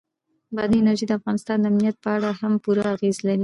بادي 0.55 0.77
انرژي 0.81 1.05
د 1.07 1.11
افغانستان 1.19 1.57
د 1.59 1.65
امنیت 1.71 1.95
په 2.03 2.09
اړه 2.17 2.29
هم 2.41 2.53
پوره 2.63 2.83
اغېز 2.93 3.17
لري. 3.27 3.39